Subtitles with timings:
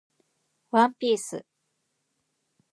[0.71, 1.45] ワンピース